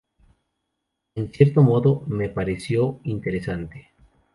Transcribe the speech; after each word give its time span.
En 1.13 1.31
cierto 1.31 1.61
modo 1.61 2.01
me 2.07 2.27
pareció 2.27 2.99
interesante. 3.03 3.91